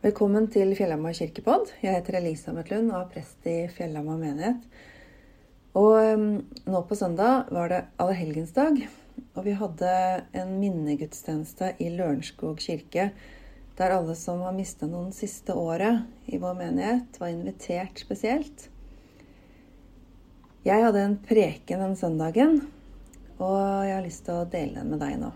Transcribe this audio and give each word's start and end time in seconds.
Velkommen 0.00 0.46
til 0.48 0.70
Fjellhamar 0.72 1.12
kirkepodd. 1.12 1.74
Jeg 1.82 1.92
heter 1.92 2.16
Elisabeth 2.22 2.72
Lund 2.72 2.88
og 2.88 3.02
er 3.02 3.08
prest 3.10 3.44
i 3.44 3.66
Fjellhamar 3.68 4.16
menighet. 4.16 4.62
Og 5.76 5.92
um, 6.16 6.24
nå 6.64 6.80
på 6.88 6.96
søndag 6.96 7.50
var 7.52 7.68
det 7.68 7.82
allehelgensdag, 8.00 8.80
og 9.36 9.44
vi 9.44 9.58
hadde 9.60 9.92
en 10.40 10.56
minnegudstjeneste 10.56 11.74
i 11.84 11.90
Lørenskog 11.98 12.64
kirke, 12.64 13.10
der 13.76 13.96
alle 13.98 14.16
som 14.16 14.40
har 14.40 14.56
mista 14.56 14.88
noen 14.88 15.12
siste 15.12 15.52
året 15.52 16.08
i 16.32 16.40
vår 16.40 16.56
menighet, 16.64 17.20
var 17.20 17.36
invitert 17.36 18.00
spesielt. 18.00 18.70
Jeg 20.64 20.80
hadde 20.80 21.08
en 21.10 21.22
preken 21.28 21.88
den 21.90 21.98
søndagen, 22.00 22.62
og 23.36 23.58
jeg 23.84 23.98
har 23.98 24.06
lyst 24.08 24.24
til 24.24 24.40
å 24.40 24.48
dele 24.48 24.80
den 24.80 24.94
med 24.96 25.04
deg 25.04 25.20
nå. 25.20 25.34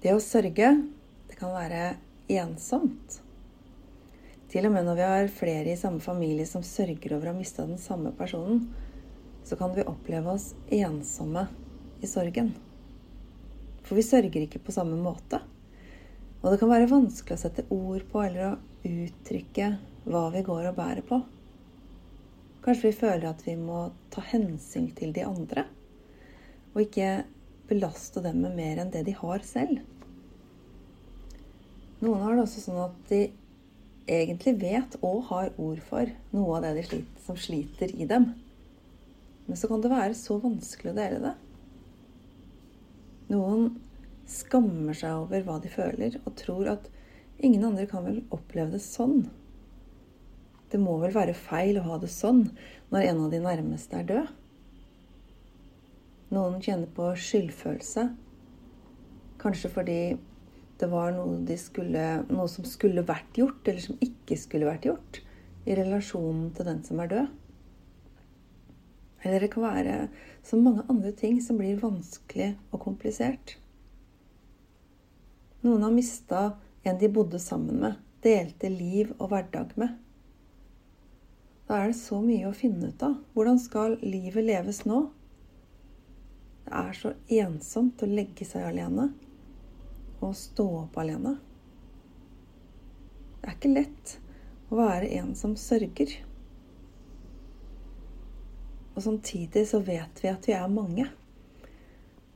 Det 0.00 0.16
å 0.16 0.22
sørge, 0.24 0.78
kan 1.38 1.54
være 1.54 1.96
ensomt. 2.28 3.22
Til 4.48 4.66
og 4.66 4.72
med 4.72 4.86
når 4.88 4.96
vi 4.96 5.06
har 5.06 5.30
flere 5.32 5.72
i 5.72 5.78
samme 5.78 6.00
familie 6.00 6.46
som 6.48 6.64
sørger 6.64 7.14
over 7.14 7.28
å 7.28 7.34
ha 7.34 7.38
mista 7.38 7.66
den 7.68 7.80
samme 7.80 8.14
personen, 8.16 8.64
så 9.44 9.56
kan 9.56 9.74
vi 9.76 9.86
oppleve 9.88 10.34
oss 10.34 10.50
ensomme 10.72 11.46
i 12.00 12.08
sorgen. 12.08 12.54
For 13.84 13.96
vi 13.96 14.04
sørger 14.04 14.44
ikke 14.44 14.60
på 14.64 14.74
samme 14.74 14.96
måte. 15.00 15.40
Og 16.42 16.52
det 16.52 16.58
kan 16.60 16.70
være 16.70 16.90
vanskelig 16.90 17.36
å 17.36 17.42
sette 17.42 17.66
ord 17.74 18.04
på 18.10 18.22
eller 18.24 18.50
å 18.50 18.88
uttrykke 18.88 19.70
hva 20.08 20.28
vi 20.34 20.44
går 20.46 20.70
og 20.70 20.76
bærer 20.76 21.04
på. 21.06 21.20
Kanskje 22.64 22.90
vi 22.90 22.98
føler 23.00 23.28
at 23.30 23.44
vi 23.46 23.54
må 23.56 23.88
ta 24.12 24.24
hensyn 24.32 24.90
til 24.96 25.14
de 25.16 25.24
andre, 25.24 25.64
og 26.74 26.82
ikke 26.84 27.22
belaste 27.68 28.20
dem 28.24 28.42
med 28.44 28.56
mer 28.58 28.82
enn 28.82 28.92
det 28.92 29.04
de 29.08 29.14
har 29.16 29.44
selv. 29.46 29.80
Noen 31.98 32.22
har 32.22 32.36
det 32.36 32.44
også 32.44 32.62
sånn 32.62 32.82
at 32.84 32.98
de 33.10 33.24
egentlig 34.08 34.54
vet 34.60 34.94
og 35.04 35.24
har 35.32 35.50
ord 35.60 35.80
for 35.84 36.10
noe 36.32 36.56
av 36.56 36.64
det 36.64 36.76
de 36.78 36.84
sliter, 36.86 37.24
som 37.24 37.38
sliter 37.38 37.92
i 37.94 38.06
dem. 38.08 38.30
Men 39.48 39.58
så 39.58 39.68
kan 39.70 39.82
det 39.82 39.90
være 39.92 40.16
så 40.16 40.38
vanskelig 40.40 40.92
å 40.92 40.98
dele 40.98 41.18
det. 41.24 41.34
Noen 43.32 43.68
skammer 44.28 44.96
seg 44.96 45.24
over 45.24 45.44
hva 45.44 45.58
de 45.60 45.72
føler, 45.72 46.20
og 46.24 46.36
tror 46.38 46.70
at 46.76 46.88
ingen 47.44 47.64
andre 47.64 47.88
kan 47.88 48.06
vel 48.06 48.22
oppleve 48.34 48.76
det 48.76 48.84
sånn. 48.84 49.26
Det 50.68 50.80
må 50.80 50.98
vel 51.00 51.14
være 51.16 51.36
feil 51.36 51.80
å 51.80 51.86
ha 51.86 51.98
det 52.00 52.10
sånn 52.12 52.44
når 52.92 53.08
en 53.08 53.22
av 53.24 53.32
de 53.32 53.42
nærmeste 53.44 53.98
er 53.98 54.08
død? 54.08 54.32
Noen 56.36 56.58
kjenner 56.60 56.90
på 56.92 57.08
skyldfølelse, 57.16 58.10
kanskje 59.40 59.70
fordi 59.72 60.00
det 60.78 60.86
var 60.92 61.10
noe, 61.16 61.56
skulle, 61.58 62.04
noe, 62.30 62.46
som 62.50 62.66
skulle 62.68 63.02
vært 63.06 63.38
gjort, 63.40 63.66
eller 63.66 63.82
som 63.82 63.98
ikke 64.04 64.38
skulle 64.38 64.68
vært 64.68 64.86
gjort, 64.86 65.20
i 65.66 65.74
relasjonen 65.76 66.52
til 66.54 66.68
den 66.70 66.82
som 66.86 67.02
er 67.02 67.10
død. 67.12 67.32
Eller 69.26 69.42
det 69.42 69.50
kan 69.50 69.64
være 69.66 69.96
så 70.46 70.58
mange 70.60 70.84
andre 70.88 71.10
ting 71.18 71.40
som 71.42 71.58
blir 71.58 71.80
vanskelig 71.82 72.52
og 72.70 72.82
komplisert. 72.84 73.56
Noen 75.66 75.82
har 75.82 75.94
mista 75.94 76.42
en 76.86 77.00
de 77.00 77.10
bodde 77.10 77.40
sammen 77.42 77.82
med, 77.82 77.98
delte 78.22 78.70
liv 78.70 79.10
og 79.18 79.32
hverdag 79.32 79.74
med. 79.80 79.96
Da 81.68 81.82
er 81.82 81.90
det 81.90 81.98
så 81.98 82.22
mye 82.22 82.46
å 82.48 82.56
finne 82.56 82.94
ut 82.94 83.02
av. 83.04 83.18
Hvordan 83.34 83.58
skal 83.60 83.98
livet 84.00 84.46
leves 84.46 84.84
nå? 84.88 85.08
Det 86.64 86.78
er 86.78 86.94
så 86.96 87.12
ensomt 87.42 88.04
å 88.04 88.08
legge 88.08 88.46
seg 88.46 88.70
alene 88.70 89.10
å 90.24 90.32
stå 90.34 90.66
opp 90.84 90.98
alene. 91.00 91.36
Det 93.38 93.50
er 93.50 93.56
ikke 93.56 93.74
lett 93.74 94.16
å 94.68 94.78
være 94.80 95.12
en 95.20 95.34
som 95.38 95.54
sørger. 95.58 96.16
Og 98.94 99.04
samtidig 99.04 99.62
så 99.70 99.80
vet 99.84 100.24
vi 100.24 100.30
at 100.32 100.48
vi 100.48 100.56
er 100.58 100.72
mange. 100.72 101.06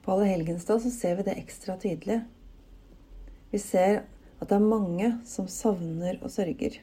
På 0.03 0.15
Allehelgensdag 0.15 0.81
så 0.85 0.91
ser 0.95 1.19
vi 1.19 1.27
det 1.27 1.37
ekstra 1.41 1.77
tydelig. 1.83 2.23
Vi 3.51 3.59
ser 3.61 4.05
at 4.39 4.49
det 4.49 4.57
er 4.57 4.65
mange 4.65 5.11
som 5.29 5.51
savner 5.51 6.19
og 6.23 6.31
sørger. 6.35 6.79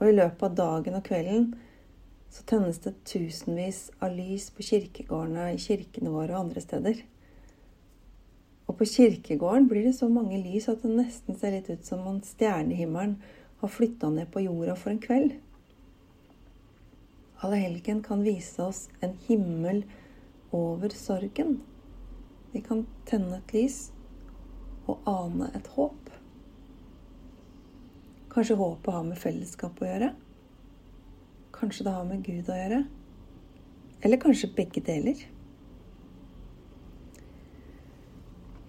Og 0.00 0.10
i 0.10 0.16
løpet 0.16 0.44
av 0.46 0.58
dagen 0.58 0.98
og 0.98 1.06
kvelden 1.06 1.48
så 2.30 2.44
tennes 2.46 2.78
det 2.84 2.92
tusenvis 3.08 3.88
av 4.02 4.14
lys 4.14 4.50
på 4.54 4.66
kirkegårdene 4.66 5.48
i 5.54 5.62
kirkene 5.62 6.12
våre 6.14 6.36
og 6.36 6.44
andre 6.44 6.62
steder. 6.62 7.00
På 8.80 8.86
kirkegården 8.86 9.66
blir 9.68 9.84
det 9.84 9.92
så 9.92 10.06
mange 10.08 10.38
lys 10.40 10.64
at 10.72 10.80
det 10.80 10.88
nesten 10.96 11.36
ser 11.36 11.52
litt 11.52 11.66
ut 11.68 11.84
som 11.84 12.06
om 12.08 12.22
stjernehimmelen 12.24 13.18
har 13.60 13.68
flytta 13.68 14.08
ned 14.08 14.30
på 14.32 14.40
jorda 14.40 14.72
for 14.72 14.94
en 14.94 15.00
kveld. 15.04 15.34
Allehelgen 17.44 17.98
kan 18.00 18.22
vise 18.24 18.62
oss 18.64 18.86
en 19.04 19.18
himmel 19.26 19.82
over 20.56 20.96
sorgen. 20.96 21.58
Vi 22.54 22.62
kan 22.64 22.86
tenne 23.10 23.42
et 23.42 23.52
lys 23.52 23.76
og 24.88 25.04
ane 25.12 25.50
et 25.60 25.68
håp. 25.74 26.08
Kanskje 28.32 28.56
håpet 28.62 28.96
har 28.96 29.04
med 29.10 29.20
fellesskap 29.20 29.84
å 29.84 29.90
gjøre? 29.90 30.08
Kanskje 31.52 31.84
det 31.84 31.94
har 31.98 32.08
med 32.08 32.24
Gud 32.24 32.48
å 32.48 32.56
gjøre? 32.62 32.80
Eller 34.00 34.24
kanskje 34.24 34.54
begge 34.56 34.80
deler? 34.88 35.20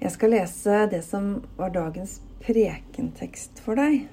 Jeg 0.02 0.16
skal 0.16 0.32
lese 0.34 0.78
det 0.90 1.04
som 1.06 1.44
var 1.60 1.70
dagens 1.76 2.16
prekentekst 2.42 3.60
for 3.62 3.78
deg. 3.78 4.08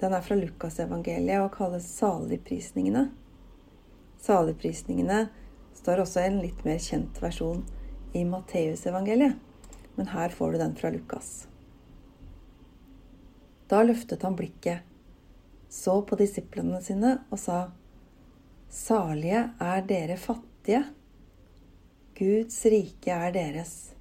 Den 0.00 0.16
er 0.16 0.24
fra 0.26 0.34
Lukasevangeliet 0.34 1.44
og 1.44 1.52
kalles 1.54 1.86
Saligprisningene. 1.94 3.04
Saligprisningene 4.18 5.28
står 5.78 6.02
også 6.02 6.24
i 6.24 6.32
en 6.32 6.40
litt 6.42 6.66
mer 6.66 6.82
kjent 6.82 7.22
versjon 7.22 7.62
i 8.18 8.24
Matteusevangeliet, 8.26 9.38
men 9.94 10.10
her 10.10 10.34
får 10.34 10.56
du 10.56 10.60
den 10.64 10.74
fra 10.82 10.90
Lukas. 10.90 11.30
Da 13.70 13.86
løftet 13.86 14.26
han 14.26 14.34
blikket, 14.34 14.82
så 15.70 16.00
på 16.02 16.18
disiplene 16.18 16.82
sine 16.82 17.20
og 17.30 17.38
sa:" 17.38 17.62
Salige 18.74 19.48
er 19.62 19.86
dere 19.86 20.18
fattige. 20.18 20.82
Guds 22.18 22.64
rike 22.66 23.14
er 23.14 23.30
deres. 23.30 23.93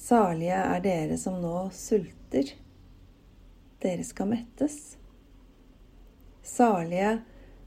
Salige 0.00 0.56
er 0.56 0.80
dere 0.80 1.16
som 1.20 1.36
nå 1.42 1.68
sulter. 1.76 2.54
Dere 3.82 4.04
skal 4.08 4.30
mettes. 4.30 4.78
Salige 6.42 7.10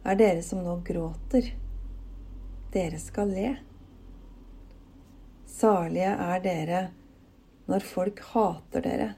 er 0.02 0.18
dere 0.18 0.42
som 0.42 0.64
nå 0.66 0.80
gråter. 0.88 1.52
Dere 2.74 3.00
skal 3.00 3.30
le. 3.36 3.52
Salige 5.46 6.10
er 6.10 6.42
dere 6.42 6.82
når 7.70 7.86
folk 7.86 8.26
hater 8.34 8.82
dere, 8.90 9.12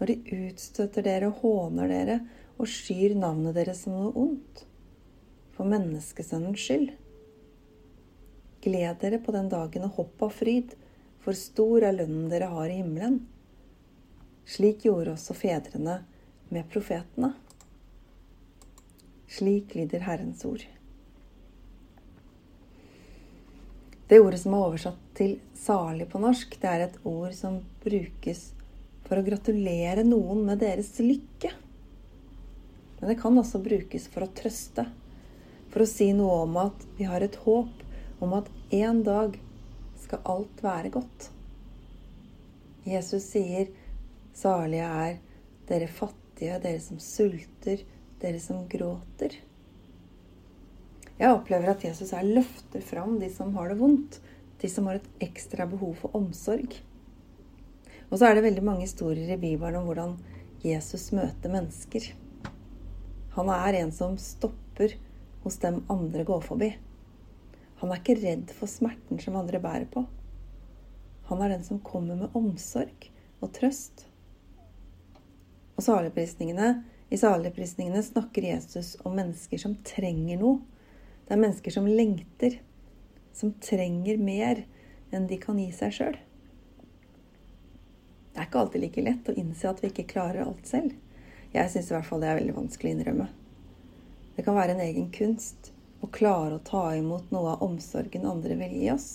når 0.00 0.10
de 0.10 0.40
utstøter 0.48 1.04
dere 1.04 1.28
og 1.28 1.44
håner 1.44 1.92
dere 1.92 2.18
og 2.56 2.66
skyr 2.72 3.12
navnet 3.20 3.60
deres 3.60 3.84
som 3.84 3.92
noe 3.94 4.16
ondt, 4.24 4.64
for 5.52 5.68
menneskesønnens 5.68 6.64
skyld. 6.64 6.90
Gled 8.64 9.02
dere 9.04 9.20
på 9.20 9.36
den 9.36 9.52
dagen 9.52 9.84
og 9.84 9.98
hopp 10.00 10.30
av 10.30 10.38
fryd 10.40 10.78
for 11.28 11.36
stor 11.36 11.84
er 11.84 11.92
lønnen 11.92 12.30
dere 12.32 12.46
har 12.48 12.70
i 12.72 12.78
himmelen. 12.78 13.18
Slik 14.48 14.86
gjorde 14.86 15.12
også 15.12 15.34
fedrene 15.36 15.98
med 16.48 16.64
profetene. 16.72 17.34
Slik 19.28 19.74
lyder 19.76 20.06
Herrens 20.06 20.40
ord. 20.48 20.62
Det 24.08 24.22
ordet 24.22 24.38
som 24.40 24.54
er 24.56 24.64
oversatt 24.70 25.02
til 25.18 25.34
'salig' 25.52 26.08
på 26.08 26.22
norsk, 26.22 26.56
det 26.62 26.70
er 26.70 26.84
et 26.86 26.96
ord 27.04 27.34
som 27.36 27.58
brukes 27.82 28.54
for 29.04 29.20
å 29.20 29.26
gratulere 29.26 30.06
noen 30.08 30.46
med 30.46 30.62
deres 30.64 30.94
lykke. 30.96 31.50
Men 33.00 33.12
det 33.12 33.18
kan 33.20 33.36
også 33.36 33.60
brukes 33.60 34.08
for 34.08 34.24
å 34.24 34.32
trøste, 34.32 34.86
for 35.68 35.84
å 35.84 35.90
si 35.92 36.08
noe 36.16 36.40
om 36.46 36.56
at 36.56 36.88
vi 36.96 37.04
har 37.04 37.20
et 37.20 37.36
håp 37.44 37.84
om 38.24 38.32
at 38.32 38.48
en 38.72 39.04
dag 39.04 39.36
skal 40.08 40.24
alt 40.24 40.62
være 40.64 40.92
godt. 40.94 41.28
Jesus 42.88 43.26
sier, 43.34 43.68
'Salige 44.32 44.88
er 44.88 45.18
dere 45.68 45.88
fattige, 45.88 46.60
dere 46.62 46.80
som 46.80 46.98
sulter, 46.98 47.84
dere 48.22 48.40
som 48.40 48.64
gråter'. 48.68 49.36
Jeg 51.18 51.34
opplever 51.34 51.68
at 51.70 51.84
Jesus 51.84 52.14
her 52.14 52.22
løfter 52.22 52.80
fram 52.80 53.18
de 53.20 53.28
som 53.34 53.54
har 53.56 53.68
det 53.68 53.80
vondt, 53.80 54.20
de 54.62 54.68
som 54.70 54.86
har 54.86 54.94
et 55.00 55.10
ekstra 55.20 55.66
behov 55.66 55.96
for 55.96 56.16
omsorg. 56.16 56.78
Og 58.10 58.18
så 58.18 58.26
er 58.26 58.34
det 58.34 58.46
veldig 58.46 58.64
mange 58.64 58.86
historier 58.86 59.34
i 59.34 59.40
Bibelen 59.40 59.76
om 59.76 59.84
hvordan 59.84 60.16
Jesus 60.64 61.10
møter 61.12 61.50
mennesker. 61.50 62.14
Han 63.34 63.50
er 63.50 63.82
en 63.82 63.92
som 63.92 64.16
stopper 64.16 64.94
hos 65.42 65.58
dem 65.58 65.84
andre 65.90 66.24
går 66.24 66.40
forbi. 66.40 66.72
Han 67.80 67.92
er 67.92 68.00
ikke 68.00 68.18
redd 68.18 68.52
for 68.54 68.70
smerten 68.70 69.20
som 69.22 69.36
andre 69.38 69.60
bærer 69.62 69.86
på. 69.92 70.04
Han 71.28 71.42
er 71.44 71.52
den 71.52 71.64
som 71.64 71.82
kommer 71.84 72.18
med 72.18 72.34
omsorg 72.36 73.10
og 73.44 73.52
trøst. 73.54 74.06
Og 75.78 75.84
saligprisningene, 75.86 76.82
i 77.08 77.16
saligprisningene 77.20 78.02
snakker 78.02 78.48
Jesus 78.48 78.96
om 79.06 79.14
mennesker 79.16 79.60
som 79.62 79.76
trenger 79.86 80.40
noe. 80.40 80.58
Det 81.28 81.36
er 81.36 81.42
mennesker 81.44 81.74
som 81.74 81.86
lengter, 81.86 82.58
som 83.36 83.54
trenger 83.62 84.18
mer 84.18 84.64
enn 85.14 85.28
de 85.30 85.38
kan 85.40 85.60
gi 85.60 85.70
seg 85.76 85.94
sjøl. 85.94 86.18
Det 88.32 88.42
er 88.42 88.48
ikke 88.48 88.62
alltid 88.64 88.84
like 88.84 89.04
lett 89.04 89.30
å 89.30 89.36
innse 89.38 89.70
at 89.70 89.80
vi 89.82 89.92
ikke 89.92 90.08
klarer 90.10 90.44
alt 90.44 90.66
selv. 90.66 90.96
Jeg 91.54 91.70
syns 91.72 91.92
i 91.92 91.94
hvert 91.94 92.08
fall 92.08 92.24
det 92.24 92.32
er 92.32 92.40
veldig 92.40 92.56
vanskelig 92.58 92.90
å 92.90 92.96
innrømme. 92.96 93.28
Det 94.36 94.44
kan 94.46 94.58
være 94.58 94.74
en 94.74 94.84
egen 94.84 95.08
kunst 95.14 95.72
å 96.00 96.10
klare 96.12 96.58
å 96.58 96.64
ta 96.64 96.84
imot 96.96 97.32
noe 97.34 97.54
av 97.54 97.64
omsorgen 97.66 98.26
andre 98.28 98.56
vil 98.60 98.76
gi 98.78 98.90
oss. 98.92 99.08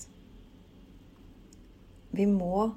Vi 2.12 2.26
må 2.30 2.70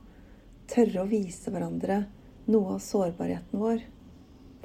tørre 0.71 1.03
å 1.03 1.11
vise 1.11 1.53
hverandre 1.53 2.05
noe 2.47 2.77
av 2.77 2.83
sårbarheten 2.83 3.61
vår 3.61 3.83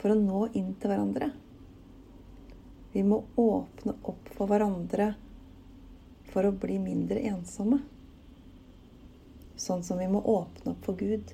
for 0.02 0.14
å 0.14 0.20
nå 0.20 0.46
inn 0.58 0.74
til 0.80 0.94
hverandre. 0.94 1.32
Vi 2.94 3.04
må 3.08 3.22
åpne 3.40 3.98
opp 4.04 4.32
for 4.36 4.52
hverandre 4.52 5.14
for 6.32 6.48
å 6.48 6.56
bli 6.56 6.78
mindre 6.80 7.22
ensomme. 7.32 7.82
Sånn 9.60 9.84
som 9.86 10.00
vi 10.02 10.08
må 10.12 10.22
åpne 10.22 10.74
opp 10.74 10.88
for 10.88 10.98
Gud 11.00 11.34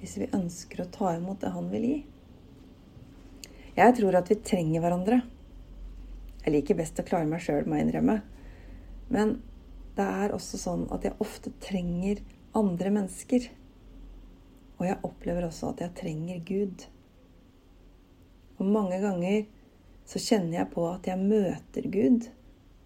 hvis 0.00 0.16
vi 0.18 0.30
ønsker 0.34 0.82
å 0.82 0.90
ta 0.90 1.12
imot 1.14 1.40
det 1.42 1.52
Han 1.54 1.68
vil 1.70 1.84
gi. 1.86 1.98
Jeg 3.76 3.94
tror 3.96 4.18
at 4.18 4.30
vi 4.30 4.36
trenger 4.42 4.82
hverandre. 4.82 5.22
Jeg 6.42 6.54
liker 6.56 6.78
best 6.78 6.98
å 6.98 7.06
klare 7.06 7.28
meg 7.28 7.42
sjøl, 7.44 7.66
må 7.66 7.78
jeg 7.78 7.86
innrømme. 7.88 8.18
Men 9.12 9.36
det 9.96 10.06
er 10.24 10.34
også 10.34 10.58
sånn 10.58 10.86
at 10.94 11.04
jeg 11.06 11.18
ofte 11.22 11.52
trenger 11.62 12.22
andre 12.58 12.92
mennesker. 12.94 13.46
Og 14.80 14.86
jeg 14.88 15.00
opplever 15.06 15.46
også 15.46 15.72
at 15.72 15.84
jeg 15.84 15.96
trenger 16.00 16.40
Gud. 16.48 16.86
Og 18.58 18.66
mange 18.66 18.98
ganger 19.02 19.44
så 20.08 20.20
kjenner 20.22 20.58
jeg 20.58 20.72
på 20.72 20.86
at 20.90 21.06
jeg 21.06 21.20
møter 21.20 21.86
Gud 21.92 22.26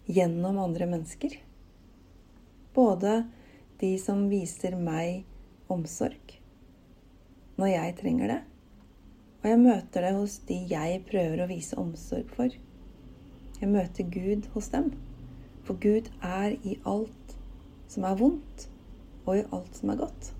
gjennom 0.07 0.59
andre 0.61 0.87
mennesker. 0.89 1.39
Både 2.77 3.23
de 3.81 3.95
som 4.01 4.27
viser 4.29 4.77
meg 4.77 5.25
omsorg 5.71 6.37
når 7.57 7.71
jeg 7.71 7.93
trenger 7.97 8.29
det, 8.29 8.41
og 9.41 9.47
jeg 9.49 9.59
møter 9.63 10.05
det 10.05 10.11
hos 10.13 10.35
de 10.45 10.57
jeg 10.69 10.99
prøver 11.07 11.41
å 11.41 11.47
vise 11.49 11.77
omsorg 11.81 12.29
for. 12.37 12.53
Jeg 13.61 13.69
møter 13.73 14.09
Gud 14.13 14.47
hos 14.53 14.69
dem. 14.73 14.91
For 15.65 15.79
Gud 15.81 16.09
er 16.23 16.55
i 16.63 16.77
alt 16.87 17.35
som 17.91 18.05
er 18.07 18.17
vondt, 18.19 18.67
og 19.25 19.39
i 19.39 19.45
alt 19.53 19.75
som 19.75 19.91
er 19.91 19.99
godt. 19.99 20.31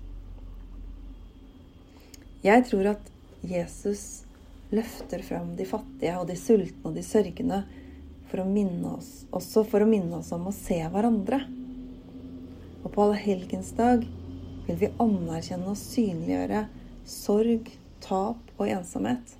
Jeg 2.44 2.64
tror 2.68 2.92
at 2.94 3.10
Jesus 3.44 4.22
løfter 4.70 5.22
fram 5.26 5.54
de 5.58 5.66
fattige 5.66 6.14
og 6.20 6.28
de 6.28 6.36
sultne 6.38 6.86
og 6.86 6.94
de 6.96 7.02
sørgende 7.04 7.62
for 8.28 8.42
å 8.42 8.48
minne 8.48 8.94
oss, 8.98 9.24
også 9.32 9.64
for 9.68 9.82
å 9.82 9.88
minne 9.88 10.20
oss 10.20 10.30
om 10.36 10.46
å 10.48 10.54
se 10.54 10.78
hverandre. 10.92 11.40
Og 12.84 12.90
på 12.94 13.04
allehelgensdag 13.04 14.04
vil 14.68 14.78
vi 14.78 14.92
anerkjenne 15.00 15.72
og 15.72 15.80
synliggjøre 15.80 16.66
sorg, 17.08 17.70
tap 18.04 18.52
og 18.58 18.68
ensomhet. 18.68 19.34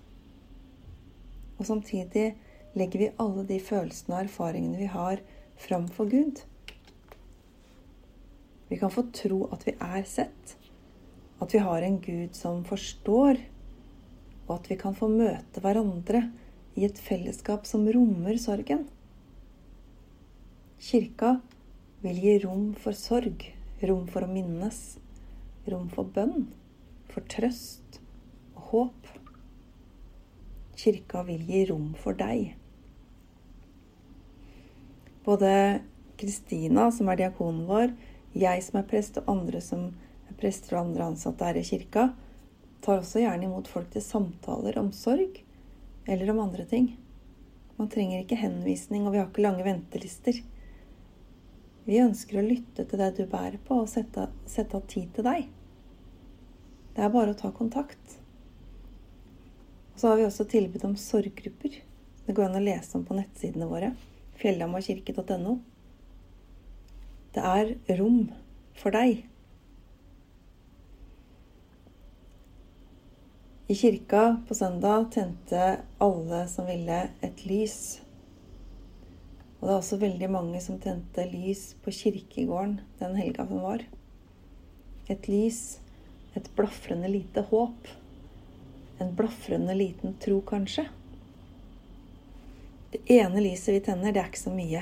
Og 1.59 1.69
samtidig 1.69 2.33
legger 2.79 3.03
vi 3.03 3.11
alle 3.23 3.45
de 3.49 3.59
følelsene 3.63 4.17
og 4.17 4.25
erfaringene 4.27 4.79
vi 4.81 4.89
har, 4.93 5.23
framfor 5.59 6.09
Gud. 6.11 6.43
Vi 8.69 8.79
kan 8.79 8.93
få 8.93 9.07
tro 9.17 9.47
at 9.55 9.65
vi 9.67 9.75
er 9.81 10.05
sett, 10.07 10.55
at 11.41 11.55
vi 11.55 11.63
har 11.63 11.83
en 11.83 11.99
Gud 12.05 12.37
som 12.37 12.65
forstår, 12.69 13.41
og 14.49 14.55
at 14.59 14.71
vi 14.71 14.77
kan 14.81 14.97
få 14.97 15.09
møte 15.13 15.63
hverandre 15.65 16.27
i 16.79 16.87
et 16.87 16.99
fellesskap 17.03 17.67
som 17.67 17.87
rommer 17.91 18.39
sorgen. 18.41 18.87
Kirka 20.79 21.39
vil 22.05 22.21
gi 22.23 22.37
rom 22.45 22.71
for 22.79 22.95
sorg, 22.95 23.43
rom 23.83 24.07
for 24.11 24.27
å 24.27 24.31
minnes, 24.31 24.79
rom 25.69 25.89
for 25.93 26.07
bønn, 26.15 26.47
for 27.11 27.27
trøst 27.33 27.99
og 28.55 28.71
håp. 28.71 29.11
Kirka 30.79 31.25
vil 31.27 31.43
gi 31.49 31.65
rom 31.73 31.91
for 31.99 32.15
deg. 32.19 32.55
Både 35.29 35.81
Kristina, 36.17 36.87
som 36.93 37.11
er 37.13 37.19
diakonen 37.21 37.67
vår, 37.69 37.91
jeg 38.33 38.63
som 38.65 38.79
er 38.81 38.87
prest, 38.89 39.19
og 39.21 39.29
andre 39.29 39.61
som 39.61 39.91
er 40.31 40.39
prester 40.41 40.79
og 40.79 40.87
andre 40.87 41.11
ansatte 41.11 41.45
her 41.45 41.59
i 41.61 41.67
kirka, 41.69 42.07
tar 42.81 43.03
også 43.03 43.21
gjerne 43.21 43.45
imot 43.45 43.69
folk 43.69 43.91
til 43.93 44.05
samtaler 44.05 44.79
om 44.81 44.89
sorg 44.97 45.43
eller 46.09 46.33
om 46.33 46.41
andre 46.47 46.65
ting. 46.71 46.89
Man 47.77 47.93
trenger 47.93 48.23
ikke 48.23 48.41
henvisning, 48.41 49.05
og 49.05 49.13
vi 49.13 49.21
har 49.21 49.29
ikke 49.29 49.45
lange 49.45 49.69
ventelister. 49.69 50.41
Vi 51.85 52.01
ønsker 52.01 52.41
å 52.41 52.49
lytte 52.49 52.89
til 52.89 53.05
det 53.05 53.13
du 53.21 53.25
bærer 53.29 53.61
på, 53.69 53.83
og 53.85 53.93
sette, 53.93 54.31
av 54.33 54.85
tid 54.89 55.13
til 55.13 55.29
deg. 55.29 55.47
Det 56.97 57.05
er 57.05 57.13
bare 57.13 57.37
å 57.37 57.39
ta 57.39 57.53
kontakt. 57.53 58.19
Og 59.93 60.01
så 60.01 60.09
har 60.09 60.23
vi 60.23 60.31
også 60.33 60.49
tilbud 60.49 60.89
om 60.89 60.97
sorggrupper. 60.97 61.83
Det 62.25 62.33
går 62.33 62.49
an 62.49 62.63
å 62.63 62.65
lese 62.65 62.97
om 62.97 63.05
på 63.05 63.17
nettsidene 63.21 63.69
våre. 63.69 63.93
fjellammakirke.no. 64.39 65.59
Det 67.35 67.45
er 67.45 67.75
rom 67.99 68.23
for 68.79 68.95
deg. 68.95 69.25
I 73.69 73.75
kirka 73.77 74.23
på 74.49 74.57
søndag 74.57 75.11
tente 75.13 75.65
alle 76.01 76.45
som 76.49 76.65
ville, 76.71 77.03
et 77.21 77.43
lys. 77.45 78.01
Og 79.59 79.67
det 79.67 79.73
er 79.75 79.81
også 79.83 79.99
veldig 80.01 80.31
mange 80.33 80.63
som 80.65 80.79
tente 80.81 81.27
lys 81.29 81.75
på 81.85 81.93
kirkegården 81.93 82.79
den 83.03 83.19
helga 83.19 83.45
som 83.51 83.61
var. 83.67 83.85
Et 85.13 85.29
lys, 85.29 85.81
et 86.39 86.49
blafrende 86.57 87.11
lite 87.13 87.45
håp. 87.51 87.91
En 89.03 89.13
blafrende 89.19 89.77
liten 89.77 90.17
tro, 90.23 90.41
kanskje. 90.49 90.87
Det 92.91 93.01
ene 93.13 93.41
lyset 93.45 93.75
vi 93.75 93.81
tenner, 93.85 94.13
det 94.13 94.23
er 94.23 94.31
ikke 94.31 94.41
så 94.41 94.53
mye. 94.55 94.81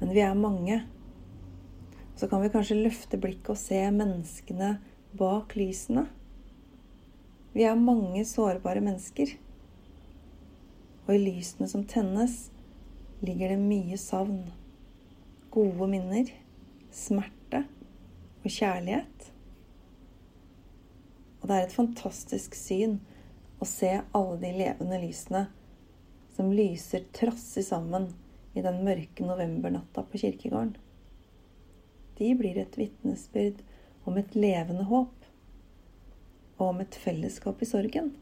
Men 0.00 0.10
vi 0.12 0.20
er 0.20 0.34
mange. 0.36 0.82
Så 2.16 2.28
kan 2.28 2.42
vi 2.42 2.50
kanskje 2.52 2.76
løfte 2.76 3.16
blikket 3.16 3.54
og 3.54 3.56
se 3.56 3.78
menneskene 3.94 4.74
bak 5.16 5.54
lysene. 5.56 6.04
Vi 7.56 7.64
er 7.64 7.80
mange 7.80 8.24
sårbare 8.28 8.82
mennesker. 8.84 9.32
Og 11.06 11.14
i 11.14 11.22
lysene 11.22 11.70
som 11.72 11.86
tennes, 11.88 12.50
ligger 13.24 13.54
det 13.54 13.58
mye 13.62 13.96
savn. 13.96 14.44
Gode 15.52 15.88
minner, 15.88 16.28
smerte 16.92 17.64
og 18.42 18.50
kjærlighet. 18.52 19.32
Og 21.40 21.48
det 21.48 21.56
er 21.56 21.64
et 21.64 21.80
fantastisk 21.80 22.60
syn 22.60 23.00
å 23.56 23.68
se 23.68 23.96
alle 24.12 24.38
de 24.44 24.52
levende 24.60 25.00
lysene 25.00 25.46
som 26.36 26.52
lyser 26.52 27.04
trassig 27.12 27.64
sammen 27.66 28.10
i 28.54 28.62
den 28.64 28.82
mørke 28.84 29.24
novembernatta 29.24 30.02
på 30.02 30.18
kirkegården. 30.18 30.76
De 32.18 32.34
blir 32.34 32.58
et 32.60 32.78
vitnesbyrd 32.78 33.62
om 34.04 34.18
et 34.20 34.34
levende 34.36 34.84
håp 34.90 35.14
og 36.58 36.66
om 36.68 36.82
et 36.84 36.98
fellesskap 36.98 37.62
i 37.62 37.68
sorgen. 37.68 38.12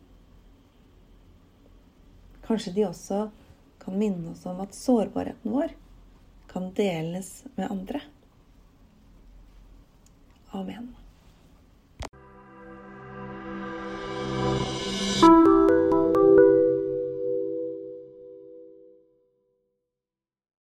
Kanskje 2.47 2.75
de 2.79 2.87
også 2.89 3.21
kan 3.83 3.99
minne 3.99 4.33
oss 4.33 4.47
om 4.49 4.63
at 4.63 4.77
sårbarheten 4.77 5.53
vår 5.53 5.75
kan 6.51 6.73
deles 6.75 7.45
med 7.55 7.71
andre. 7.71 8.01
Amen. 10.51 10.95